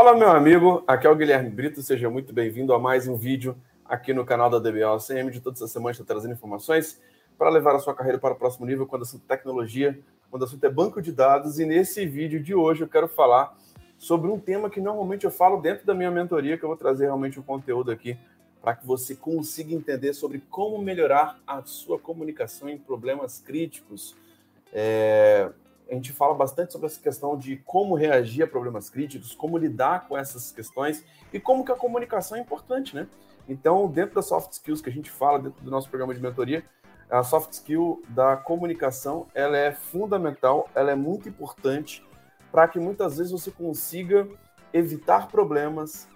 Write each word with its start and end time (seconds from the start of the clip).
Fala, 0.00 0.16
meu 0.16 0.30
amigo. 0.30 0.82
Aqui 0.86 1.06
é 1.06 1.10
o 1.10 1.14
Guilherme 1.14 1.50
Brito. 1.50 1.82
Seja 1.82 2.08
muito 2.08 2.32
bem-vindo 2.32 2.72
a 2.72 2.78
mais 2.78 3.06
um 3.06 3.16
vídeo 3.16 3.54
aqui 3.84 4.14
no 4.14 4.24
canal 4.24 4.48
da 4.48 4.58
DBO 4.58 4.96
CM. 4.98 5.30
De 5.30 5.42
todas 5.42 5.60
as 5.60 5.70
semanas, 5.70 5.98
estou 6.00 6.06
trazendo 6.06 6.32
informações 6.32 6.98
para 7.36 7.50
levar 7.50 7.76
a 7.76 7.78
sua 7.78 7.94
carreira 7.94 8.18
para 8.18 8.32
o 8.32 8.34
próximo 8.34 8.64
nível 8.64 8.86
quando 8.86 9.02
o 9.02 9.04
assunto 9.04 9.24
é 9.28 9.36
tecnologia, 9.36 10.00
quando 10.30 10.40
o 10.40 10.44
assunto 10.46 10.64
é 10.64 10.70
banco 10.70 11.02
de 11.02 11.12
dados. 11.12 11.58
E 11.58 11.66
nesse 11.66 12.06
vídeo 12.06 12.42
de 12.42 12.54
hoje 12.54 12.80
eu 12.80 12.88
quero 12.88 13.08
falar 13.08 13.54
sobre 13.98 14.30
um 14.30 14.40
tema 14.40 14.70
que 14.70 14.80
normalmente 14.80 15.26
eu 15.26 15.30
falo 15.30 15.60
dentro 15.60 15.84
da 15.84 15.92
minha 15.92 16.10
mentoria, 16.10 16.56
que 16.56 16.64
eu 16.64 16.70
vou 16.70 16.78
trazer 16.78 17.04
realmente 17.04 17.38
um 17.38 17.42
conteúdo 17.42 17.90
aqui 17.90 18.16
para 18.62 18.74
que 18.74 18.86
você 18.86 19.14
consiga 19.14 19.74
entender 19.74 20.14
sobre 20.14 20.42
como 20.48 20.78
melhorar 20.78 21.38
a 21.46 21.60
sua 21.62 21.98
comunicação 21.98 22.70
em 22.70 22.78
problemas 22.78 23.38
críticos. 23.38 24.16
É, 24.72 25.50
a 25.90 25.94
gente 25.94 26.12
fala 26.12 26.34
bastante 26.34 26.72
sobre 26.72 26.86
essa 26.86 27.00
questão 27.00 27.36
de 27.36 27.56
como 27.56 27.96
reagir 27.96 28.44
a 28.44 28.46
problemas 28.46 28.88
críticos, 28.88 29.34
como 29.34 29.58
lidar 29.58 30.06
com 30.06 30.16
essas 30.16 30.52
questões 30.52 31.04
e 31.32 31.40
como 31.40 31.64
que 31.64 31.72
a 31.72 31.76
comunicação 31.76 32.38
é 32.38 32.40
importante, 32.40 32.94
né? 32.94 33.08
Então, 33.48 33.88
dentro 33.88 34.14
das 34.14 34.26
soft 34.26 34.52
skills 34.52 34.80
que 34.80 34.88
a 34.88 34.92
gente 34.92 35.10
fala 35.10 35.40
dentro 35.40 35.64
do 35.64 35.70
nosso 35.70 35.88
programa 35.88 36.14
de 36.14 36.20
mentoria, 36.20 36.64
a 37.10 37.24
soft 37.24 37.52
skill 37.52 38.00
da 38.08 38.36
comunicação, 38.36 39.26
ela 39.34 39.56
é 39.56 39.72
fundamental, 39.72 40.68
ela 40.76 40.92
é 40.92 40.94
muito 40.94 41.28
importante 41.28 42.06
para 42.52 42.68
que 42.68 42.78
muitas 42.78 43.18
vezes 43.18 43.32
você 43.32 43.50
consiga 43.50 44.28
evitar 44.72 45.26
problemas, 45.26 46.08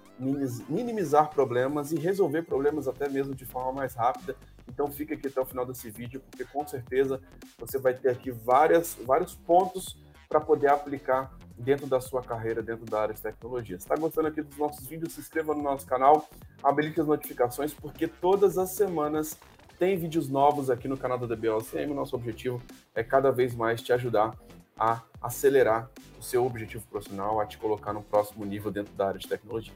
minimizar 0.69 1.31
problemas 1.31 1.91
e 1.91 1.97
resolver 1.97 2.43
problemas 2.43 2.87
até 2.87 3.09
mesmo 3.09 3.35
de 3.35 3.45
forma 3.45 3.73
mais 3.73 3.95
rápida. 3.95 4.37
Então 4.69 4.91
fica 4.91 5.15
aqui 5.15 5.29
até 5.29 5.41
o 5.41 5.45
final 5.45 5.65
desse 5.67 5.91
vídeo, 5.91 6.21
porque 6.31 6.45
com 6.45 6.67
certeza 6.67 7.21
você 7.59 7.79
vai 7.79 7.95
ter 7.95 8.11
aqui 8.11 8.31
várias, 8.31 8.97
vários 9.05 9.35
pontos 9.35 9.97
para 10.29 10.41
poder 10.41 10.69
aplicar 10.69 11.33
dentro 11.57 11.87
da 11.87 12.01
sua 12.01 12.23
carreira, 12.23 12.63
dentro 12.63 12.85
da 12.85 13.01
área 13.01 13.15
de 13.15 13.21
tecnologia. 13.21 13.79
Se 13.79 13.85
está 13.85 13.95
gostando 13.95 14.29
aqui 14.29 14.43
dos 14.43 14.57
nossos 14.59 14.87
vídeos, 14.87 15.13
se 15.13 15.21
inscreva 15.21 15.55
no 15.55 15.63
nosso 15.63 15.87
canal, 15.87 16.29
habilite 16.63 17.01
as 17.01 17.07
notificações, 17.07 17.73
porque 17.73 18.09
todas 18.09 18.59
as 18.59 18.71
semanas 18.71 19.39
tem 19.79 19.97
vídeos 19.97 20.29
novos 20.29 20.71
aqui 20.71 20.89
no 20.89 20.97
canal 20.97 21.19
da 21.19 21.27
DBOCM. 21.35 21.95
Nosso 21.95 22.17
objetivo 22.17 22.61
é 22.95 23.03
cada 23.03 23.31
vez 23.31 23.55
mais 23.55 23.83
te 23.83 23.93
ajudar 23.93 24.37
a 24.79 25.03
acelerar 25.21 25.89
o 26.19 26.23
seu 26.23 26.45
objetivo 26.45 26.85
profissional, 26.89 27.41
a 27.41 27.47
te 27.47 27.59
colocar 27.59 27.93
no 27.93 28.03
próximo 28.03 28.45
nível 28.45 28.71
dentro 28.71 28.93
da 28.95 29.09
área 29.09 29.21
de 29.21 29.29
tecnologia. 29.29 29.75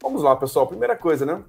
Vamos 0.00 0.22
lá, 0.22 0.34
pessoal. 0.34 0.66
Primeira 0.66 0.96
coisa, 0.96 1.24
né? 1.24 1.42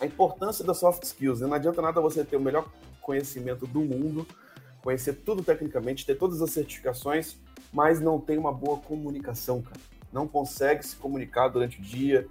A 0.00 0.06
importância 0.06 0.64
das 0.64 0.78
soft 0.78 1.02
skills. 1.04 1.40
Né? 1.40 1.46
Não 1.46 1.54
adianta 1.54 1.80
nada 1.80 2.00
você 2.00 2.24
ter 2.24 2.36
o 2.36 2.40
melhor 2.40 2.68
conhecimento 3.00 3.66
do 3.66 3.80
mundo, 3.80 4.26
conhecer 4.82 5.14
tudo 5.14 5.42
tecnicamente, 5.42 6.04
ter 6.04 6.16
todas 6.16 6.42
as 6.42 6.50
certificações, 6.50 7.36
mas 7.72 8.00
não 8.00 8.20
tem 8.20 8.38
uma 8.38 8.52
boa 8.52 8.78
comunicação, 8.78 9.62
cara. 9.62 9.80
Não 10.12 10.26
consegue 10.26 10.84
se 10.84 10.96
comunicar 10.96 11.48
durante 11.48 11.80
o 11.80 11.82
dia, 11.82 12.26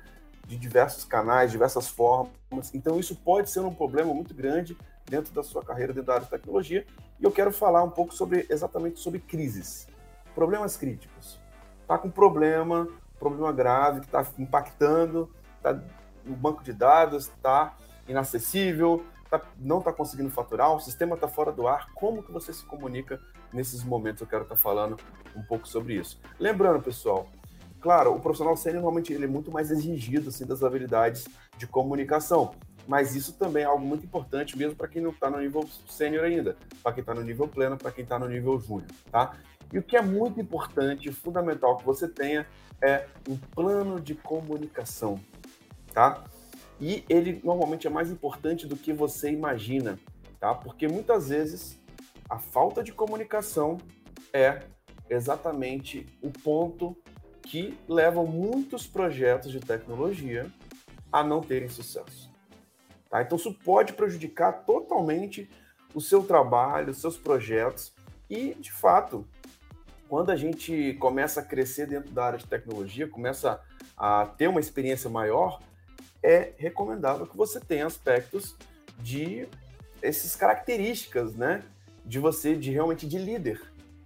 de 0.47 0.57
diversos 0.57 1.03
canais, 1.03 1.51
diversas 1.51 1.87
formas. 1.87 2.73
Então, 2.73 2.99
isso 2.99 3.15
pode 3.15 3.49
ser 3.49 3.61
um 3.61 3.73
problema 3.73 4.13
muito 4.13 4.33
grande 4.33 4.77
dentro 5.05 5.33
da 5.33 5.43
sua 5.43 5.63
carreira 5.63 5.93
dentro 5.93 6.07
da 6.07 6.13
área 6.13 6.25
de 6.25 6.31
tecnologia. 6.31 6.85
E 7.19 7.23
eu 7.23 7.31
quero 7.31 7.51
falar 7.51 7.83
um 7.83 7.89
pouco 7.89 8.13
sobre 8.13 8.45
exatamente 8.49 8.99
sobre 8.99 9.19
crises, 9.19 9.87
problemas 10.33 10.77
críticos. 10.77 11.39
Tá 11.87 11.97
com 11.97 12.09
problema, 12.09 12.87
problema 13.19 13.51
grave 13.51 14.01
que 14.01 14.05
está 14.07 14.25
impactando, 14.37 15.29
tá 15.61 15.79
no 16.25 16.35
banco 16.35 16.63
de 16.63 16.73
dados, 16.73 17.27
está 17.27 17.75
inacessível, 18.07 19.05
tá, 19.29 19.41
não 19.57 19.79
está 19.79 19.91
conseguindo 19.91 20.29
faturar, 20.29 20.73
o 20.73 20.79
sistema 20.79 21.15
está 21.15 21.27
fora 21.27 21.51
do 21.51 21.67
ar. 21.67 21.91
Como 21.93 22.23
que 22.23 22.31
você 22.31 22.53
se 22.53 22.63
comunica 22.65 23.19
nesses 23.53 23.83
momentos? 23.83 24.21
Eu 24.21 24.27
quero 24.27 24.43
estar 24.43 24.55
tá 24.55 24.61
falando 24.61 24.97
um 25.35 25.43
pouco 25.43 25.67
sobre 25.67 25.95
isso. 25.95 26.19
Lembrando, 26.39 26.81
pessoal, 26.81 27.27
claro, 27.81 28.13
o 28.13 28.19
profissional 28.19 28.55
sênior 28.55 28.81
normalmente 28.81 29.13
ele 29.13 29.25
é 29.25 29.27
muito 29.27 29.51
mais 29.51 29.71
exigido 29.71 30.29
assim, 30.29 30.45
das 30.45 30.63
habilidades 30.63 31.25
de 31.57 31.67
comunicação 31.67 32.53
mas 32.87 33.15
isso 33.15 33.33
também 33.33 33.63
é 33.63 33.65
algo 33.65 33.85
muito 33.85 34.05
importante, 34.05 34.57
mesmo 34.57 34.75
para 34.75 34.87
quem 34.87 35.01
não 35.01 35.09
está 35.09 35.29
no 35.29 35.39
nível 35.39 35.67
sênior 35.87 36.23
ainda, 36.23 36.55
para 36.83 36.93
quem 36.93 37.01
está 37.01 37.13
no 37.13 37.21
nível 37.21 37.47
pleno, 37.47 37.77
para 37.77 37.91
quem 37.91 38.03
está 38.03 38.19
no 38.19 38.27
nível 38.27 38.59
júnior, 38.59 38.89
tá? 39.11 39.33
E 39.73 39.79
o 39.79 39.83
que 39.83 39.97
é 39.97 40.01
muito 40.01 40.39
importante, 40.39 41.11
fundamental 41.11 41.77
que 41.77 41.85
você 41.85 42.07
tenha 42.07 42.45
é 42.81 43.07
um 43.27 43.35
plano 43.35 43.99
de 43.99 44.13
comunicação, 44.13 45.19
tá? 45.95 46.25
E 46.79 47.05
ele 47.09 47.39
normalmente 47.41 47.87
é 47.87 47.89
mais 47.89 48.11
importante 48.11 48.67
do 48.67 48.75
que 48.75 48.91
você 48.91 49.31
imagina, 49.31 49.97
tá? 50.39 50.53
Porque 50.53 50.87
muitas 50.89 51.29
vezes 51.29 51.81
a 52.29 52.37
falta 52.37 52.83
de 52.83 52.91
comunicação 52.91 53.77
é 54.33 54.59
exatamente 55.09 56.05
o 56.21 56.29
ponto 56.29 56.97
que 57.41 57.77
leva 57.87 58.23
muitos 58.23 58.85
projetos 58.85 59.51
de 59.51 59.59
tecnologia 59.61 60.51
a 61.11 61.23
não 61.23 61.39
terem 61.39 61.69
sucesso. 61.69 62.29
Tá? 63.09 63.21
Então, 63.21 63.37
isso 63.37 63.53
pode 63.53 63.93
prejudicar 63.93 64.65
totalmente 64.65 65.49
o 65.93 66.01
seu 66.01 66.23
trabalho, 66.23 66.91
os 66.91 66.97
seus 66.97 67.17
projetos. 67.17 67.93
E, 68.29 68.55
de 68.55 68.71
fato, 68.71 69.25
quando 70.09 70.31
a 70.31 70.35
gente 70.35 70.93
começa 70.99 71.39
a 71.39 71.43
crescer 71.43 71.87
dentro 71.87 72.11
da 72.11 72.25
área 72.25 72.39
de 72.39 72.47
tecnologia, 72.47 73.07
começa 73.07 73.61
a 73.95 74.25
ter 74.25 74.47
uma 74.47 74.59
experiência 74.59 75.09
maior, 75.09 75.61
é 76.25 76.53
recomendável 76.57 77.27
que 77.27 77.37
você 77.37 77.59
tenha 77.59 77.85
aspectos 77.85 78.55
de 78.99 79.47
essas 80.01 80.35
características, 80.35 81.35
né? 81.35 81.61
De 82.03 82.17
você, 82.17 82.55
de 82.55 82.71
realmente 82.71 83.07
de 83.07 83.19
líder, 83.19 83.61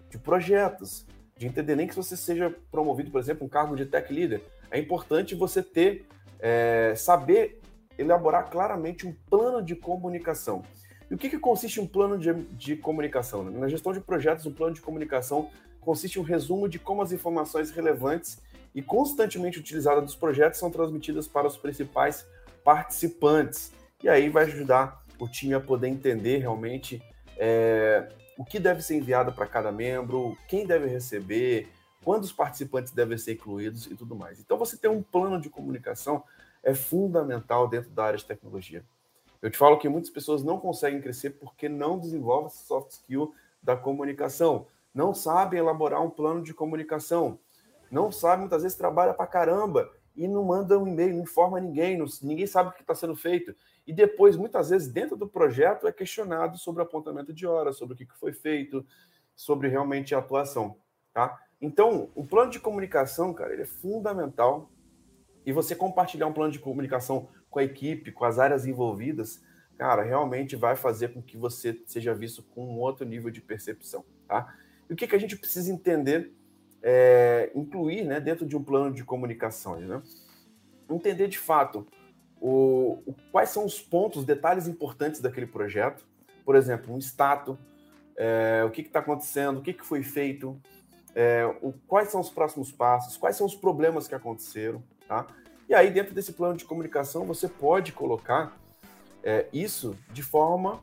de 0.10 0.18
projetos, 0.18 1.06
de 1.38 1.48
entender 1.48 1.78
nem 1.78 1.88
que 1.88 1.96
você 1.96 2.18
seja 2.18 2.54
promovido, 2.70 3.10
por 3.10 3.22
exemplo, 3.22 3.46
um 3.46 3.50
cargo 3.50 3.74
de 3.76 3.86
tech 3.86 4.12
leader. 4.14 4.42
É 4.70 4.78
importante 4.78 5.34
você 5.34 5.64
ter, 5.64 6.06
é, 6.40 6.94
saber 6.96 7.62
elaborar 7.98 8.50
claramente 8.50 9.08
um 9.08 9.16
plano 9.30 9.62
de 9.62 9.76
comunicação. 9.76 10.64
E 11.10 11.14
o 11.14 11.18
que, 11.18 11.30
que 11.30 11.40
consiste 11.40 11.80
um 11.80 11.88
plano 11.88 12.18
de, 12.18 12.34
de 12.34 12.76
comunicação? 12.76 13.44
Na 13.46 13.70
gestão 13.70 13.94
de 13.94 14.02
projetos, 14.02 14.46
um 14.46 14.54
plano 14.54 14.76
de 14.76 14.82
comunicação 14.82 15.50
consiste 15.80 16.18
em 16.18 16.22
um 16.22 16.26
resumo 16.26 16.68
de 16.68 16.78
como 16.78 17.02
as 17.02 17.14
informações 17.14 17.72
relevantes 17.72 18.40
e 18.74 18.82
constantemente 18.82 19.60
utilizadas 19.60 20.04
dos 20.04 20.16
projetos 20.16 20.60
são 20.60 20.70
transmitidas 20.70 21.28
para 21.28 21.48
os 21.48 21.58
principais 21.58 22.28
participantes. 22.64 23.72
E 24.04 24.10
aí 24.10 24.30
vai 24.30 24.46
ajudar 24.46 25.04
o 25.20 25.28
time 25.28 25.54
a 25.54 25.60
poder 25.60 25.88
entender 25.88 26.38
realmente 26.38 27.02
é, 27.38 28.10
o 28.38 28.46
que 28.46 28.60
deve 28.60 28.82
ser 28.82 28.96
enviado 28.96 29.34
para 29.34 29.46
cada 29.46 29.72
membro, 29.72 30.38
quem 30.48 30.66
deve 30.66 30.88
receber, 30.88 31.68
quando 32.04 32.24
os 32.24 32.32
participantes 32.32 32.94
devem 32.94 33.18
ser 33.18 33.34
incluídos 33.34 33.86
e 33.88 33.96
tudo 33.96 34.16
mais. 34.16 34.40
Então, 34.40 34.58
você 34.58 34.78
tem 34.78 34.90
um 34.90 35.04
plano 35.04 35.40
de 35.40 35.50
comunicação 35.50 36.24
é 36.64 36.74
fundamental 36.74 37.68
dentro 37.68 37.90
da 37.92 38.06
área 38.06 38.18
de 38.18 38.26
tecnologia. 38.26 38.84
Eu 39.42 39.50
te 39.50 39.58
falo 39.58 39.78
que 39.78 39.88
muitas 39.88 40.10
pessoas 40.10 40.44
não 40.44 40.60
conseguem 40.60 41.02
crescer 41.02 41.32
porque 41.32 41.70
não 41.70 41.98
desenvolvem 41.98 42.48
essa 42.48 42.64
soft 42.66 42.92
skill 42.92 43.34
da 43.64 43.76
comunicação, 43.76 44.68
não 44.94 45.14
sabem 45.14 45.60
elaborar 45.60 46.04
um 46.04 46.10
plano 46.10 46.42
de 46.42 46.54
comunicação, 46.54 47.40
não 47.92 48.12
sabem, 48.12 48.42
muitas 48.42 48.64
vezes 48.64 48.78
trabalha 48.78 49.14
para 49.14 49.28
caramba 49.28 49.92
e 50.16 50.28
não 50.28 50.44
manda 50.44 50.78
um 50.78 50.88
e-mail, 50.88 51.16
não 51.16 51.24
informa 51.24 51.60
ninguém, 51.60 51.98
não, 51.98 52.06
ninguém 52.22 52.46
sabe 52.46 52.70
o 52.70 52.74
que 52.74 52.82
está 52.82 52.94
sendo 52.94 53.16
feito. 53.16 53.56
E 53.88 53.94
depois, 53.94 54.36
muitas 54.36 54.70
vezes, 54.70 54.88
dentro 54.88 55.16
do 55.16 55.28
projeto, 55.28 55.88
é 55.88 55.92
questionado 55.92 56.58
sobre 56.58 56.82
o 56.82 56.86
apontamento 56.86 57.34
de 57.34 57.48
horas, 57.48 57.78
sobre 57.78 57.94
o 57.94 57.98
que 57.98 58.06
foi 58.20 58.34
feito, 58.34 58.86
sobre 59.36 59.68
realmente 59.68 60.14
a 60.14 60.20
atuação. 60.20 60.76
Tá? 61.14 61.40
Então, 61.62 62.10
o 62.16 62.26
plano 62.26 62.52
de 62.52 62.60
comunicação, 62.60 63.34
cara, 63.34 63.54
ele 63.54 63.64
é 63.64 63.66
fundamental 63.66 64.70
e 65.46 65.52
você 65.52 65.76
compartilhar 65.76 66.28
um 66.28 66.34
plano 66.34 66.52
de 66.52 66.60
comunicação 66.60 67.30
com 67.50 67.60
a 67.60 67.64
equipe, 67.64 68.12
com 68.12 68.26
as 68.26 68.38
áreas 68.38 68.66
envolvidas, 68.66 69.42
cara, 69.78 70.04
realmente 70.04 70.56
vai 70.56 70.76
fazer 70.76 71.14
com 71.14 71.22
que 71.22 71.38
você 71.38 71.82
seja 71.86 72.14
visto 72.14 72.44
com 72.44 72.66
um 72.66 72.80
outro 72.80 73.06
nível 73.06 73.32
de 73.32 73.42
percepção, 73.42 74.04
tá? 74.28 74.54
E 74.90 74.94
o 74.94 74.96
que, 74.96 75.08
que 75.08 75.16
a 75.16 75.20
gente 75.20 75.38
precisa 75.38 75.72
entender, 75.72 76.34
é, 76.82 77.52
incluir 77.56 78.04
né, 78.04 78.20
dentro 78.20 78.46
de 78.46 78.56
um 78.56 78.64
plano 78.64 78.94
de 78.94 79.04
comunicações, 79.04 79.88
né? 79.88 80.02
Entender 80.90 81.28
de 81.28 81.38
fato 81.38 81.88
o, 82.40 83.02
o, 83.06 83.16
quais 83.32 83.50
são 83.50 83.66
os 83.66 83.80
pontos, 83.82 84.24
detalhes 84.24 84.68
importantes 84.68 85.20
daquele 85.20 85.48
projeto, 85.48 86.08
por 86.46 86.56
exemplo, 86.56 86.94
um 86.94 86.98
status, 86.98 87.58
é, 88.18 88.64
o 88.66 88.72
que 88.72 88.82
está 88.82 89.00
acontecendo, 89.00 89.60
o 89.60 89.62
que, 89.62 89.74
que 89.74 89.86
foi 89.86 90.04
feito, 90.04 90.60
é, 91.14 91.46
o, 91.62 91.74
quais 91.88 92.10
são 92.10 92.22
os 92.22 92.30
próximos 92.30 92.72
passos, 92.72 93.18
quais 93.18 93.36
são 93.36 93.46
os 93.46 93.56
problemas 93.56 94.08
que 94.08 94.16
aconteceram, 94.16 94.82
tá? 95.08 95.28
E 95.68 95.74
aí, 95.74 95.92
dentro 95.92 96.16
desse 96.16 96.34
plano 96.34 96.58
de 96.58 96.66
comunicação, 96.66 97.26
você 97.26 97.48
pode 97.48 97.92
colocar 97.92 98.58
é, 99.24 99.46
isso 99.54 99.96
de 100.12 100.24
forma 100.24 100.82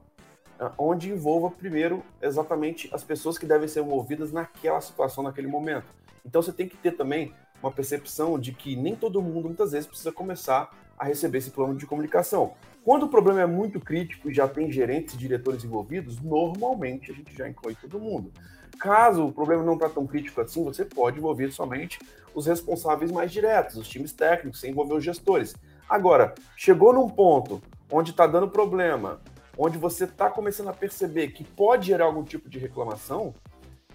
onde 0.79 1.11
envolva 1.11 1.51
primeiro 1.51 2.03
exatamente 2.21 2.89
as 2.93 3.05
pessoas 3.05 3.39
que 3.39 3.47
devem 3.47 3.69
ser 3.69 3.81
envolvidas 3.81 4.33
naquela 4.33 4.81
situação, 4.81 5.25
naquele 5.25 5.49
momento. 5.49 5.87
Então, 6.25 6.43
você 6.43 6.53
tem 6.53 6.69
que 6.69 6.77
ter 6.77 6.93
também 6.93 7.33
uma 7.63 7.71
percepção 7.71 8.39
de 8.39 8.53
que 8.53 8.77
nem 8.77 8.95
todo 8.95 9.23
mundo, 9.23 9.47
muitas 9.47 9.73
vezes, 9.73 9.87
precisa 9.87 10.13
começar 10.13 10.71
a 10.99 11.05
receber 11.05 11.39
esse 11.39 11.51
plano 11.51 11.77
de 11.77 11.87
comunicação. 11.87 12.55
Quando 12.85 13.05
o 13.05 13.09
problema 13.09 13.41
é 13.41 13.47
muito 13.47 13.81
crítico 13.81 14.31
e 14.31 14.35
já 14.35 14.47
tem 14.47 14.71
gerentes 14.71 15.15
e 15.15 15.19
diretores 15.19 15.65
envolvidos, 15.65 16.21
normalmente 16.21 17.11
a 17.11 17.15
gente 17.15 17.37
já 17.37 17.49
inclui 17.49 17.75
todo 17.75 17.99
mundo. 17.99 18.33
Caso 18.79 19.27
o 19.27 19.33
problema 19.33 19.63
não 19.63 19.75
está 19.75 19.89
tão 19.89 20.07
crítico 20.07 20.41
assim, 20.41 20.63
você 20.63 20.85
pode 20.85 21.19
envolver 21.19 21.51
somente 21.51 21.99
os 22.35 22.47
responsáveis 22.47 23.11
mais 23.11 23.33
diretos, 23.33 23.77
os 23.77 23.89
times 23.89 24.13
técnicos, 24.13 24.61
sem 24.61 24.71
envolver 24.71 24.95
os 24.95 25.05
gestores. 25.05 25.55
Agora, 25.89 26.35
chegou 26.57 26.93
num 26.93 27.09
ponto 27.09 27.63
onde 27.91 28.11
está 28.11 28.27
dando 28.27 28.49
problema, 28.49 29.21
onde 29.59 29.79
você 29.79 30.05
está 30.05 30.29
começando 30.29 30.69
a 30.69 30.73
perceber 30.73 31.29
que 31.29 31.43
pode 31.43 31.87
gerar 31.87 32.07
algum 32.07 32.23
tipo 32.23 32.49
de 32.49 32.59
reclamação, 32.59 33.35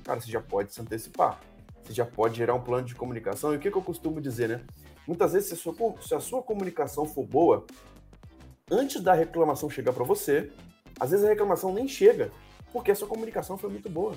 cara, 0.04 0.20
você 0.20 0.32
já 0.32 0.42
pode 0.42 0.74
se 0.74 0.82
antecipar. 0.82 1.40
Você 1.84 1.94
já 1.94 2.06
pode 2.06 2.38
gerar 2.38 2.54
um 2.54 2.62
plano 2.62 2.86
de 2.86 2.96
comunicação. 2.96 3.54
E 3.54 3.58
o 3.58 3.60
que, 3.60 3.72
que 3.72 3.78
eu 3.78 3.82
costumo 3.82 4.22
dizer, 4.22 4.50
né? 4.50 4.62
Muitas 5.08 5.34
vezes, 5.34 5.50
se 5.50 5.54
a 5.56 5.58
sua, 5.58 5.76
se 6.02 6.16
a 6.16 6.20
sua 6.20 6.42
comunicação 6.42 7.06
for 7.06 7.26
boa, 7.26 7.66
antes 8.70 9.02
da 9.02 9.14
reclamação 9.14 9.70
chegar 9.70 9.94
para 9.94 10.04
você, 10.04 10.52
às 11.00 11.12
vezes 11.12 11.26
a 11.26 11.30
reclamação 11.30 11.74
nem 11.74 11.88
chega, 11.88 12.32
porque 12.72 12.92
a 12.92 12.96
sua 12.96 13.08
comunicação 13.08 13.58
foi 13.58 13.70
muito 13.70 13.90
boa. 13.90 14.16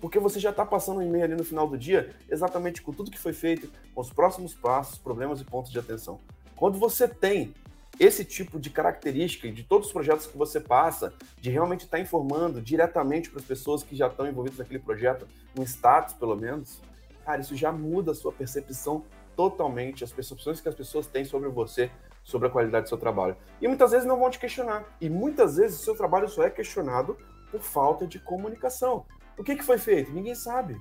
Porque 0.00 0.18
você 0.18 0.38
já 0.38 0.50
está 0.50 0.64
passando 0.64 0.98
um 0.98 1.02
e-mail 1.02 1.24
ali 1.24 1.34
no 1.34 1.44
final 1.44 1.66
do 1.66 1.76
dia, 1.76 2.14
exatamente 2.30 2.80
com 2.80 2.92
tudo 2.92 3.10
que 3.10 3.18
foi 3.18 3.32
feito, 3.32 3.68
com 3.92 4.00
os 4.00 4.12
próximos 4.12 4.54
passos, 4.54 4.98
problemas 4.98 5.40
e 5.40 5.44
pontos 5.44 5.72
de 5.72 5.78
atenção. 5.78 6.20
Quando 6.54 6.78
você 6.78 7.08
tem 7.08 7.52
esse 7.98 8.24
tipo 8.24 8.60
de 8.60 8.70
característica 8.70 9.50
de 9.50 9.64
todos 9.64 9.88
os 9.88 9.92
projetos 9.92 10.26
que 10.26 10.36
você 10.36 10.60
passa, 10.60 11.12
de 11.40 11.50
realmente 11.50 11.84
estar 11.84 11.96
tá 11.96 12.02
informando 12.02 12.60
diretamente 12.60 13.30
para 13.30 13.40
as 13.40 13.44
pessoas 13.44 13.82
que 13.82 13.96
já 13.96 14.06
estão 14.06 14.26
envolvidas 14.26 14.58
naquele 14.58 14.78
projeto, 14.78 15.26
um 15.58 15.62
status 15.62 16.14
pelo 16.14 16.36
menos, 16.36 16.80
cara, 17.24 17.40
isso 17.40 17.56
já 17.56 17.72
muda 17.72 18.12
a 18.12 18.14
sua 18.14 18.32
percepção 18.32 19.04
totalmente, 19.34 20.04
as 20.04 20.12
percepções 20.12 20.60
que 20.60 20.68
as 20.68 20.74
pessoas 20.74 21.06
têm 21.06 21.24
sobre 21.24 21.48
você, 21.48 21.90
sobre 22.22 22.48
a 22.48 22.50
qualidade 22.50 22.84
do 22.84 22.88
seu 22.88 22.98
trabalho. 22.98 23.36
E 23.60 23.66
muitas 23.66 23.90
vezes 23.90 24.06
não 24.06 24.18
vão 24.18 24.30
te 24.30 24.38
questionar. 24.38 24.84
E 25.00 25.08
muitas 25.08 25.56
vezes 25.56 25.80
o 25.80 25.84
seu 25.84 25.96
trabalho 25.96 26.28
só 26.28 26.42
é 26.42 26.50
questionado 26.50 27.16
por 27.50 27.60
falta 27.60 28.06
de 28.06 28.18
comunicação. 28.18 29.06
O 29.36 29.44
que, 29.44 29.56
que 29.56 29.64
foi 29.64 29.78
feito? 29.78 30.12
Ninguém 30.12 30.34
sabe. 30.34 30.80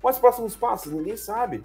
Quais 0.00 0.16
os 0.16 0.20
próximos 0.20 0.56
passos? 0.56 0.92
Ninguém 0.92 1.16
sabe. 1.16 1.62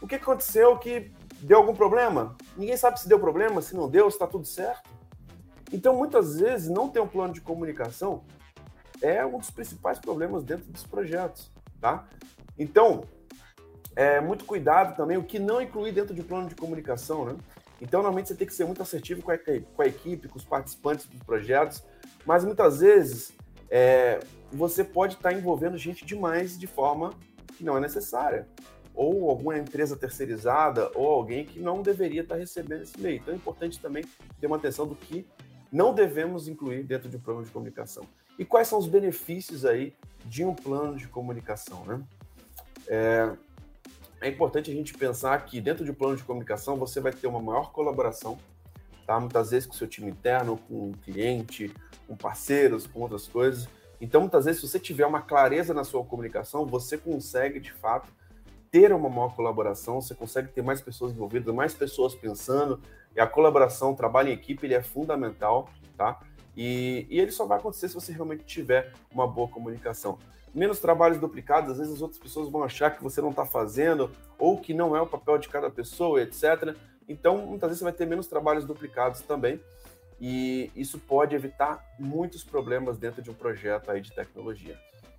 O 0.00 0.06
que 0.06 0.14
aconteceu 0.14 0.76
que 0.78 1.10
deu 1.40 1.58
algum 1.58 1.74
problema? 1.74 2.36
Ninguém 2.56 2.76
sabe 2.76 3.00
se 3.00 3.08
deu 3.08 3.18
problema, 3.18 3.60
se 3.62 3.74
não 3.74 3.88
deu, 3.88 4.10
se 4.10 4.16
está 4.16 4.26
tudo 4.26 4.46
certo. 4.46 4.88
Então, 5.72 5.94
muitas 5.94 6.38
vezes, 6.38 6.68
não 6.68 6.88
ter 6.88 7.00
um 7.00 7.08
plano 7.08 7.32
de 7.32 7.40
comunicação 7.40 8.24
é 9.00 9.24
um 9.24 9.38
dos 9.38 9.50
principais 9.50 9.98
problemas 9.98 10.42
dentro 10.42 10.70
dos 10.70 10.84
projetos, 10.84 11.50
tá? 11.80 12.08
Então, 12.58 13.04
é, 13.94 14.20
muito 14.20 14.44
cuidado 14.44 14.96
também 14.96 15.16
o 15.16 15.24
que 15.24 15.38
não 15.38 15.60
incluir 15.60 15.92
dentro 15.92 16.14
de 16.14 16.22
plano 16.22 16.48
de 16.48 16.54
comunicação, 16.54 17.24
né? 17.24 17.36
Então, 17.80 18.00
normalmente 18.00 18.28
você 18.28 18.34
tem 18.34 18.46
que 18.46 18.54
ser 18.54 18.64
muito 18.64 18.82
assertivo 18.82 19.22
com 19.22 19.30
a, 19.30 19.38
com 19.38 19.82
a 19.82 19.86
equipe, 19.86 20.28
com 20.28 20.36
os 20.36 20.44
participantes 20.44 21.06
dos 21.06 21.22
projetos, 21.22 21.84
mas 22.26 22.44
muitas 22.44 22.80
vezes 22.80 23.32
é, 23.70 24.18
você 24.52 24.82
pode 24.82 25.14
estar 25.14 25.32
envolvendo 25.32 25.76
gente 25.76 26.04
demais 26.04 26.58
de 26.58 26.66
forma 26.66 27.12
que 27.56 27.64
não 27.64 27.76
é 27.76 27.80
necessária. 27.80 28.48
Ou 28.98 29.30
alguma 29.30 29.56
empresa 29.56 29.96
terceirizada, 29.96 30.90
ou 30.92 31.06
alguém 31.06 31.44
que 31.44 31.60
não 31.60 31.82
deveria 31.82 32.22
estar 32.22 32.34
recebendo 32.34 32.82
esse 32.82 33.00
meio. 33.00 33.18
Então 33.18 33.32
é 33.32 33.36
importante 33.36 33.78
também 33.78 34.04
ter 34.40 34.48
uma 34.48 34.56
atenção 34.56 34.88
do 34.88 34.96
que 34.96 35.24
não 35.70 35.94
devemos 35.94 36.48
incluir 36.48 36.82
dentro 36.82 37.08
de 37.08 37.16
um 37.16 37.20
plano 37.20 37.44
de 37.44 37.50
comunicação. 37.52 38.04
E 38.36 38.44
quais 38.44 38.66
são 38.66 38.76
os 38.76 38.88
benefícios 38.88 39.64
aí 39.64 39.94
de 40.24 40.44
um 40.44 40.52
plano 40.52 40.96
de 40.96 41.06
comunicação, 41.06 41.84
né? 41.84 42.02
É, 42.88 43.36
é 44.20 44.28
importante 44.28 44.68
a 44.68 44.74
gente 44.74 44.94
pensar 44.94 45.44
que 45.44 45.60
dentro 45.60 45.84
de 45.84 45.92
um 45.92 45.94
plano 45.94 46.16
de 46.16 46.24
comunicação 46.24 46.76
você 46.76 47.00
vai 47.00 47.12
ter 47.12 47.28
uma 47.28 47.40
maior 47.40 47.70
colaboração, 47.70 48.36
tá? 49.06 49.20
Muitas 49.20 49.52
vezes 49.52 49.66
com 49.66 49.74
o 49.74 49.76
seu 49.76 49.86
time 49.86 50.10
interno, 50.10 50.58
com 50.68 50.90
o 50.90 50.92
cliente, 51.04 51.72
com 52.08 52.16
parceiros, 52.16 52.84
com 52.84 53.00
outras 53.00 53.28
coisas. 53.28 53.68
Então, 54.00 54.20
muitas 54.22 54.44
vezes, 54.44 54.60
se 54.60 54.68
você 54.68 54.78
tiver 54.78 55.06
uma 55.06 55.22
clareza 55.22 55.74
na 55.74 55.84
sua 55.84 56.04
comunicação, 56.04 56.66
você 56.66 56.96
consegue, 56.96 57.60
de 57.60 57.72
fato, 57.72 58.12
ter 58.70 58.92
uma 58.92 59.08
maior 59.08 59.34
colaboração, 59.34 60.00
você 60.00 60.14
consegue 60.14 60.48
ter 60.48 60.62
mais 60.62 60.80
pessoas 60.80 61.12
envolvidas, 61.12 61.54
mais 61.54 61.74
pessoas 61.74 62.14
pensando, 62.14 62.80
e 63.14 63.20
a 63.20 63.26
colaboração, 63.26 63.92
o 63.92 63.96
trabalho 63.96 64.28
em 64.28 64.32
equipe, 64.32 64.66
ele 64.66 64.74
é 64.74 64.82
fundamental, 64.82 65.68
tá? 65.96 66.20
E, 66.56 67.06
e 67.08 67.20
ele 67.20 67.30
só 67.30 67.46
vai 67.46 67.58
acontecer 67.58 67.88
se 67.88 67.94
você 67.94 68.12
realmente 68.12 68.44
tiver 68.44 68.92
uma 69.12 69.26
boa 69.26 69.48
comunicação. 69.48 70.18
Menos 70.54 70.80
trabalhos 70.80 71.18
duplicados, 71.18 71.70
às 71.70 71.78
vezes 71.78 71.94
as 71.94 72.02
outras 72.02 72.20
pessoas 72.20 72.48
vão 72.48 72.62
achar 72.62 72.90
que 72.96 73.02
você 73.02 73.20
não 73.20 73.30
está 73.30 73.46
fazendo, 73.46 74.10
ou 74.38 74.58
que 74.58 74.74
não 74.74 74.96
é 74.96 75.00
o 75.00 75.06
papel 75.06 75.38
de 75.38 75.48
cada 75.48 75.70
pessoa, 75.70 76.22
etc. 76.22 76.76
Então, 77.08 77.38
muitas 77.46 77.68
vezes 77.68 77.78
você 77.78 77.84
vai 77.84 77.92
ter 77.92 78.06
menos 78.06 78.26
trabalhos 78.26 78.64
duplicados 78.64 79.20
também, 79.20 79.60
e 80.20 80.70
isso 80.74 80.98
pode 80.98 81.34
evitar 81.34 81.84
muitos 81.98 82.42
problemas 82.42 82.98
dentro 82.98 83.22
de 83.22 83.30
um 83.30 83.34
projeto 83.34 83.90
aí 83.90 84.00
de 84.00 84.12
tecnologia. 84.12 84.76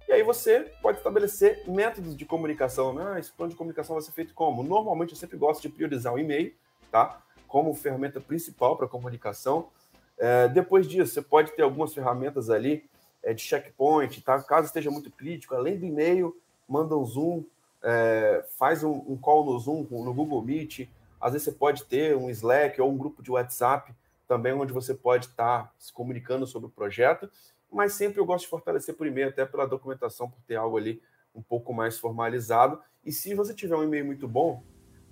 E 0.09 0.11
aí 0.11 0.23
você 0.23 0.61
pode 0.81 0.97
estabelecer 0.97 1.69
métodos 1.69 2.17
de 2.17 2.25
comunicação. 2.25 2.91
Né? 2.91 3.05
Ah, 3.13 3.19
esse 3.19 3.31
plano 3.31 3.51
de 3.51 3.55
comunicação 3.55 3.95
vai 3.95 4.01
ser 4.01 4.11
feito 4.11 4.33
como? 4.33 4.63
Normalmente 4.63 5.11
eu 5.11 5.15
sempre 5.15 5.37
gosto 5.37 5.61
de 5.61 5.69
priorizar 5.69 6.11
o 6.11 6.17
e-mail, 6.17 6.51
tá? 6.91 7.21
Como 7.47 7.75
ferramenta 7.75 8.19
principal 8.19 8.75
para 8.75 8.87
comunicação. 8.87 9.69
É, 10.17 10.47
depois 10.47 10.87
disso, 10.87 11.13
você 11.13 11.21
pode 11.21 11.51
ter 11.51 11.61
algumas 11.61 11.93
ferramentas 11.93 12.49
ali 12.49 12.89
é, 13.21 13.35
de 13.35 13.43
checkpoint, 13.43 14.19
tá? 14.21 14.41
Caso 14.41 14.65
esteja 14.65 14.89
muito 14.89 15.11
crítico, 15.11 15.53
além 15.53 15.77
do 15.77 15.85
e-mail, 15.85 16.35
manda 16.67 16.97
um 16.97 17.05
Zoom, 17.05 17.43
é, 17.83 18.43
faz 18.57 18.83
um, 18.83 19.03
um, 19.07 19.15
call 19.15 19.45
no 19.45 19.59
Zoom, 19.59 19.85
no 19.91 20.11
Google 20.11 20.41
Meet. 20.41 20.89
Às 21.21 21.33
vezes 21.33 21.45
você 21.45 21.51
pode 21.51 21.85
ter 21.85 22.17
um 22.17 22.31
Slack 22.31 22.81
ou 22.81 22.89
um 22.89 22.97
grupo 22.97 23.21
de 23.21 23.29
WhatsApp 23.29 23.93
também 24.27 24.53
onde 24.53 24.73
você 24.73 24.95
pode 24.95 25.27
estar 25.27 25.71
se 25.77 25.93
comunicando 25.93 26.47
sobre 26.47 26.67
o 26.67 26.71
projeto, 26.71 27.29
mas 27.71 27.93
sempre 27.93 28.19
eu 28.19 28.25
gosto 28.25 28.45
de 28.45 28.49
fortalecer 28.49 28.95
por 28.95 29.05
e-mail, 29.07 29.29
até 29.29 29.45
pela 29.45 29.65
documentação, 29.65 30.29
por 30.29 30.41
ter 30.41 30.55
algo 30.55 30.77
ali 30.77 31.01
um 31.33 31.41
pouco 31.41 31.73
mais 31.73 31.97
formalizado. 31.97 32.81
E 33.05 33.11
se 33.11 33.33
você 33.33 33.53
tiver 33.53 33.75
um 33.75 33.83
e-mail 33.83 34.05
muito 34.05 34.27
bom, 34.27 34.63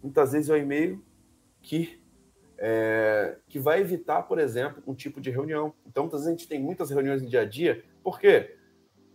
muitas 0.02 0.32
vezes 0.32 0.50
é 0.50 0.54
um 0.54 0.58
e-mail 0.58 1.04
que, 1.62 2.02
é, 2.58 3.38
que 3.48 3.60
vai 3.60 3.80
evitar, 3.80 4.24
por 4.24 4.40
exemplo, 4.40 4.82
um 4.88 4.96
tipo 4.96 5.22
de 5.22 5.30
reunião. 5.30 5.74
Então, 5.86 6.04
muitas 6.04 6.22
vezes 6.22 6.36
a 6.36 6.38
gente 6.38 6.48
tem 6.48 6.60
muitas 6.60 6.90
reuniões 6.90 7.22
no 7.22 7.30
dia 7.30 7.42
a 7.42 7.46
dia, 7.46 7.84
por 8.04 8.20
quê? 8.20 8.58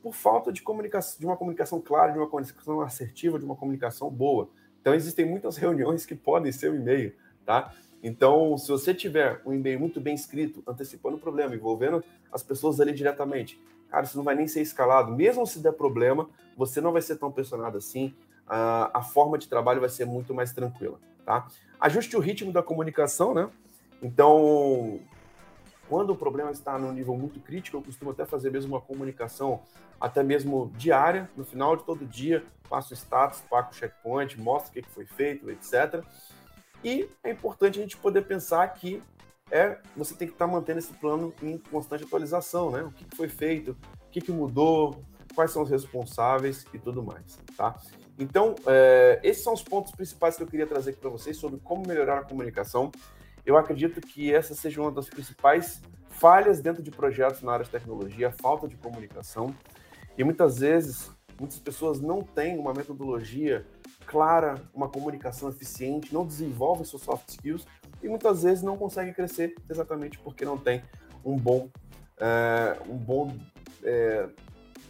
Por 0.03 0.15
falta 0.15 0.53
de 0.53 0.63
comunicação, 0.63 1.19
de 1.19 1.27
uma 1.27 1.37
comunicação 1.37 1.81
clara, 1.81 2.13
de 2.13 2.19
uma 2.19 2.29
comunicação 2.29 2.81
assertiva, 2.81 3.39
de 3.39 3.45
uma 3.45 3.57
comunicação 3.57 4.11
boa. 4.11 4.51
Então, 4.81 4.95
existem 4.95 5.25
muitas 5.25 5.57
reuniões 5.57 6.05
que 6.05 6.15
podem 6.15 6.51
ser 6.51 6.71
um 6.71 6.75
e-mail, 6.75 7.15
tá? 7.45 7.75
Então, 8.03 8.59
se 8.59 8.69
você 8.69 8.93
tiver 8.93 9.41
um 9.47 9.53
e-mail 9.53 9.79
muito 9.79 10.01
bem 10.01 10.15
escrito, 10.15 10.63
antecipando 10.67 11.17
o 11.17 11.21
problema, 11.21 11.55
envolvendo 11.55 12.03
as 12.33 12.43
pessoas 12.43 12.81
ali 12.81 12.93
diretamente, 12.93 13.61
cara, 13.89 14.05
isso 14.05 14.17
não 14.17 14.25
vai 14.25 14.35
nem 14.35 14.49
ser 14.49 14.61
escalado. 14.61 15.13
Mesmo 15.13 15.47
se 15.47 15.61
der 15.61 15.73
problema, 15.73 16.29
você 16.57 16.81
não 16.81 16.93
vai 16.93 17.01
ser 17.01 17.17
tão 17.17 17.31
pressionado 17.31 17.79
assim. 17.79 18.13
A, 18.47 18.99
a 18.99 19.03
forma 19.03 19.39
de 19.39 19.47
trabalho 19.49 19.81
vai 19.81 19.89
ser 19.89 20.05
muito 20.05 20.35
mais 20.35 20.53
tranquila, 20.53 20.99
tá? 21.25 21.47
Ajuste 21.79 22.17
o 22.17 22.21
ritmo 22.21 22.53
da 22.53 22.63
comunicação, 22.63 23.33
né? 23.33 23.49
Então, 24.03 24.99
quando 25.89 26.11
o 26.11 26.17
problema 26.17 26.51
está 26.51 26.77
num 26.77 26.93
nível 26.93 27.17
muito 27.17 27.39
crítico, 27.39 27.77
eu 27.77 27.83
costumo 27.83 28.11
até 28.11 28.27
fazer 28.27 28.51
mesmo 28.51 28.75
uma 28.75 28.81
comunicação, 28.81 29.61
até 30.01 30.25
mesmo 30.25 30.73
diária, 30.77 31.31
no 31.37 31.45
final 31.45 31.77
de 31.77 31.85
todo 31.85 32.05
dia, 32.05 32.45
passo 32.69 32.93
o 32.93 32.97
status, 32.97 33.43
pago 33.43 33.71
o 33.71 33.75
checkpoint, 33.75 34.41
mostro 34.41 34.71
o 34.71 34.83
que 34.83 34.89
foi 34.91 35.05
feito, 35.07 35.49
etc. 35.51 36.03
E 36.85 37.09
é 37.23 37.31
importante 37.31 37.79
a 37.79 37.83
gente 37.83 37.97
poder 37.97 38.23
pensar 38.23 38.67
que 38.69 39.03
é, 39.51 39.79
você 39.97 40.15
tem 40.15 40.27
que 40.27 40.35
estar 40.35 40.47
tá 40.47 40.53
mantendo 40.53 40.79
esse 40.79 40.93
plano 40.95 41.33
em 41.43 41.59
constante 41.59 42.05
atualização, 42.05 42.71
né? 42.71 42.83
O 42.83 42.91
que, 42.91 43.05
que 43.05 43.17
foi 43.17 43.29
feito, 43.29 43.77
o 44.07 44.11
que, 44.11 44.21
que 44.21 44.33
mudou, 44.33 45.05
quais 45.35 45.51
são 45.51 45.63
os 45.63 45.71
responsáveis 45.71 46.67
e 46.73 46.79
tudo 46.79 47.03
mais, 47.03 47.39
tá? 47.57 47.79
Então, 48.19 48.55
é, 48.67 49.21
esses 49.23 49.43
são 49.43 49.53
os 49.53 49.63
pontos 49.63 49.93
principais 49.93 50.37
que 50.37 50.43
eu 50.43 50.47
queria 50.47 50.67
trazer 50.67 50.91
aqui 50.91 51.01
para 51.01 51.11
vocês 51.11 51.37
sobre 51.37 51.61
como 51.61 51.87
melhorar 51.87 52.19
a 52.19 52.23
comunicação. 52.23 52.91
Eu 53.45 53.57
acredito 53.57 54.01
que 54.01 54.33
essa 54.33 54.55
seja 54.55 54.81
uma 54.81 54.93
das 54.93 55.09
principais 55.09 55.83
falhas 56.09 56.61
dentro 56.61 56.83
de 56.83 56.91
projetos 56.91 57.43
na 57.43 57.53
área 57.53 57.65
de 57.65 57.71
tecnologia, 57.71 58.31
falta 58.31 58.69
de 58.69 58.77
comunicação. 58.77 59.55
E 60.17 60.23
muitas 60.23 60.59
vezes, 60.59 61.11
muitas 61.39 61.59
pessoas 61.59 62.01
não 62.01 62.23
têm 62.23 62.59
uma 62.59 62.73
metodologia 62.73 63.67
clara, 64.07 64.63
uma 64.75 64.89
comunicação 64.89 65.49
eficiente, 65.49 66.13
não 66.13 66.27
desenvolve 66.27 66.85
seus 66.85 67.03
soft 67.03 67.29
skills 67.31 67.67
e 68.03 68.09
muitas 68.09 68.43
vezes 68.43 68.63
não 68.63 68.77
consegue 68.77 69.13
crescer 69.13 69.55
exatamente 69.69 70.19
porque 70.19 70.45
não 70.45 70.59
tem 70.59 70.83
um 71.25 71.37
bom, 71.37 71.69
é, 72.19 72.77
um 72.89 72.97
bom, 72.97 73.37
é, 73.83 74.29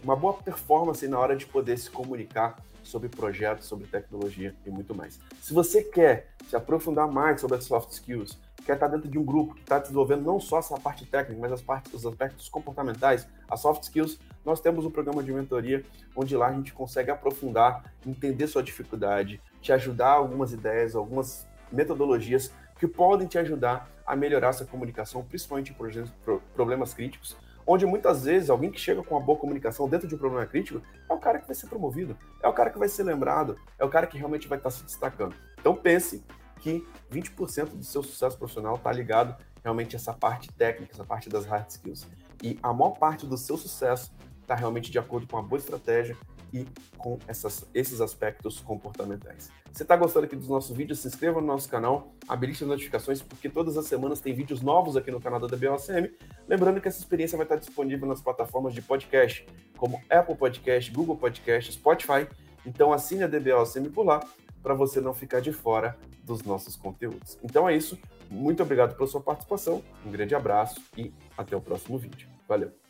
uma 0.02 0.16
boa 0.16 0.34
performance 0.34 1.06
na 1.06 1.18
hora 1.18 1.36
de 1.36 1.46
poder 1.46 1.78
se 1.78 1.90
comunicar 1.90 2.56
sobre 2.82 3.08
projetos, 3.08 3.66
sobre 3.66 3.86
tecnologia 3.86 4.54
e 4.66 4.70
muito 4.70 4.94
mais. 4.94 5.20
Se 5.40 5.52
você 5.52 5.82
quer 5.82 6.34
se 6.48 6.56
aprofundar 6.56 7.10
mais 7.10 7.40
sobre 7.40 7.56
as 7.56 7.64
soft 7.64 7.90
skills, 7.92 8.38
quer 8.64 8.74
estar 8.74 8.88
dentro 8.88 9.08
de 9.08 9.18
um 9.18 9.24
grupo 9.24 9.54
que 9.54 9.62
está 9.62 9.78
desenvolvendo 9.78 10.22
não 10.22 10.38
só 10.40 10.58
essa 10.58 10.78
parte 10.78 11.04
técnica, 11.06 11.40
mas 11.40 11.52
as 11.52 11.62
partes, 11.62 11.92
os 11.92 12.06
aspectos 12.06 12.48
comportamentais, 12.48 13.26
as 13.48 13.60
soft 13.60 13.82
skills, 13.82 14.18
nós 14.44 14.60
temos 14.60 14.84
um 14.84 14.90
programa 14.90 15.22
de 15.22 15.32
mentoria 15.32 15.84
onde 16.16 16.36
lá 16.36 16.48
a 16.48 16.52
gente 16.52 16.72
consegue 16.72 17.10
aprofundar, 17.10 17.92
entender 18.06 18.46
sua 18.46 18.62
dificuldade, 18.62 19.40
te 19.60 19.72
ajudar 19.72 20.12
algumas 20.12 20.52
ideias, 20.52 20.94
algumas 20.94 21.46
metodologias 21.70 22.52
que 22.78 22.86
podem 22.86 23.26
te 23.26 23.38
ajudar 23.38 23.88
a 24.06 24.16
melhorar 24.16 24.48
essa 24.48 24.64
comunicação, 24.64 25.24
principalmente 25.24 25.72
em 25.72 26.36
problemas 26.54 26.92
críticos, 26.92 27.36
onde 27.66 27.86
muitas 27.86 28.24
vezes 28.24 28.50
alguém 28.50 28.70
que 28.70 28.80
chega 28.80 29.02
com 29.02 29.14
uma 29.14 29.24
boa 29.24 29.38
comunicação 29.38 29.88
dentro 29.88 30.08
de 30.08 30.14
um 30.14 30.18
problema 30.18 30.44
crítico 30.46 30.82
é 31.08 31.12
o 31.12 31.18
cara 31.18 31.38
que 31.38 31.46
vai 31.46 31.54
ser 31.54 31.68
promovido, 31.68 32.16
é 32.42 32.48
o 32.48 32.52
cara 32.52 32.70
que 32.70 32.78
vai 32.78 32.88
ser 32.88 33.04
lembrado, 33.04 33.56
é 33.78 33.84
o 33.84 33.88
cara 33.88 34.06
que 34.06 34.18
realmente 34.18 34.48
vai 34.48 34.58
estar 34.58 34.70
se 34.70 34.82
destacando. 34.82 35.34
Então 35.60 35.74
pense 35.74 36.24
que 36.62 36.86
20% 37.10 37.70
do 37.70 37.84
seu 37.84 38.02
sucesso 38.02 38.38
profissional 38.38 38.76
está 38.76 38.92
ligado 38.92 39.36
realmente 39.62 39.96
a 39.96 39.98
essa 39.98 40.12
parte 40.12 40.50
técnica, 40.52 40.92
essa 40.94 41.04
parte 41.04 41.28
das 41.28 41.44
hard 41.44 41.68
skills. 41.68 42.06
E 42.42 42.58
a 42.62 42.72
maior 42.72 42.92
parte 42.92 43.26
do 43.26 43.36
seu 43.36 43.56
sucesso 43.56 44.12
está 44.40 44.54
realmente 44.54 44.90
de 44.90 44.98
acordo 44.98 45.26
com 45.26 45.36
uma 45.36 45.42
boa 45.42 45.58
estratégia 45.58 46.16
e 46.52 46.66
com 46.98 47.18
essas, 47.26 47.66
esses 47.74 48.00
aspectos 48.00 48.60
comportamentais. 48.60 49.50
Se 49.72 49.82
está 49.82 49.96
gostando 49.96 50.26
aqui 50.26 50.36
dos 50.36 50.48
nossos 50.48 50.76
vídeos, 50.76 50.98
se 50.98 51.08
inscreva 51.08 51.40
no 51.40 51.46
nosso 51.46 51.68
canal, 51.68 52.12
habilite 52.28 52.62
as 52.62 52.68
notificações, 52.68 53.22
porque 53.22 53.48
todas 53.48 53.76
as 53.78 53.86
semanas 53.86 54.20
tem 54.20 54.34
vídeos 54.34 54.60
novos 54.60 54.96
aqui 54.96 55.10
no 55.10 55.20
canal 55.20 55.40
da 55.40 55.46
DBOCM. 55.46 56.12
Lembrando 56.46 56.80
que 56.80 56.88
essa 56.88 56.98
experiência 56.98 57.38
vai 57.38 57.46
estar 57.46 57.56
disponível 57.56 58.06
nas 58.06 58.20
plataformas 58.20 58.74
de 58.74 58.82
podcast, 58.82 59.46
como 59.78 60.00
Apple 60.10 60.36
Podcast, 60.36 60.90
Google 60.90 61.16
Podcast, 61.16 61.72
Spotify. 61.72 62.28
Então 62.66 62.92
assine 62.92 63.24
a 63.24 63.26
DBOCM 63.26 63.88
por 63.90 64.04
lá, 64.04 64.20
para 64.62 64.74
você 64.74 65.00
não 65.00 65.14
ficar 65.14 65.40
de 65.40 65.52
fora 65.52 65.98
dos 66.22 66.42
nossos 66.42 66.76
conteúdos. 66.76 67.38
Então 67.42 67.68
é 67.68 67.76
isso. 67.76 67.98
Muito 68.30 68.62
obrigado 68.62 68.96
pela 68.96 69.06
sua 69.06 69.20
participação, 69.20 69.82
um 70.06 70.10
grande 70.10 70.34
abraço 70.34 70.80
e 70.96 71.12
até 71.36 71.54
o 71.54 71.60
próximo 71.60 71.98
vídeo. 71.98 72.28
Valeu! 72.48 72.81